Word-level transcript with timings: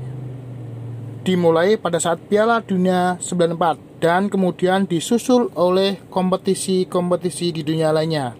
dimulai 1.27 1.75
pada 1.75 1.99
saat 1.99 2.23
Piala 2.31 2.63
Dunia 2.63 3.19
94 3.19 3.99
dan 3.99 4.31
kemudian 4.31 4.87
disusul 4.87 5.51
oleh 5.59 5.99
kompetisi-kompetisi 6.07 7.51
di 7.51 7.67
dunia 7.67 7.91
lainnya. 7.91 8.39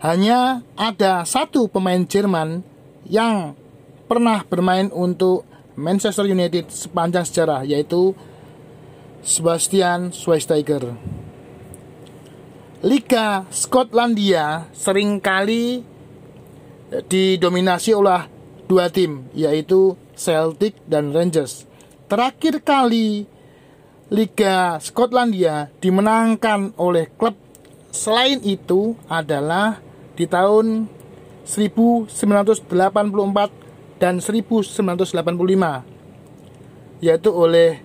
Hanya 0.00 0.62
ada 0.78 1.26
satu 1.26 1.66
pemain 1.66 2.06
Jerman 2.06 2.62
yang 3.10 3.58
pernah 4.10 4.42
bermain 4.42 4.90
untuk 4.90 5.46
Manchester 5.78 6.26
United 6.26 6.66
sepanjang 6.66 7.22
sejarah 7.22 7.62
yaitu 7.62 8.10
Sebastian 9.22 10.10
Schweinsteiger. 10.10 10.98
Liga 12.82 13.46
Skotlandia 13.54 14.66
sering 14.74 15.22
kali 15.22 15.86
didominasi 17.06 17.94
oleh 17.94 18.26
dua 18.66 18.90
tim 18.90 19.30
yaitu 19.30 19.94
Celtic 20.18 20.74
dan 20.90 21.14
Rangers. 21.14 21.70
Terakhir 22.10 22.66
kali 22.66 23.30
Liga 24.10 24.82
Skotlandia 24.82 25.70
dimenangkan 25.78 26.74
oleh 26.82 27.06
klub 27.14 27.38
selain 27.94 28.42
itu 28.42 28.98
adalah 29.06 29.78
di 30.18 30.26
tahun 30.26 30.90
1984 31.46 33.59
dan 34.00 34.18
1985 34.18 35.04
yaitu 37.04 37.30
oleh 37.30 37.78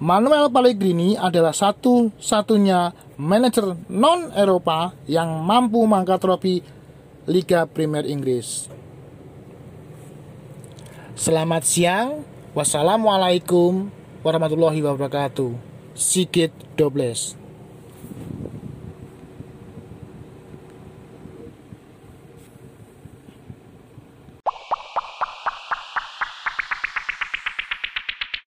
Manuel 0.00 0.48
Pellegrini 0.48 1.12
adalah 1.12 1.52
satu-satunya 1.52 2.96
manajer 3.20 3.76
non-Eropa 3.84 4.96
yang 5.04 5.44
mampu 5.44 5.84
mengangkat 5.84 6.24
trofi 6.24 6.64
Liga 7.28 7.68
Premier 7.68 8.08
Inggris. 8.08 8.64
Selamat 11.12 11.68
siang, 11.68 12.24
wassalamualaikum 12.56 13.92
warahmatullahi 14.24 14.80
wabarakatuh. 14.80 15.52
Sigit 15.92 16.56
Dobles. 16.80 17.39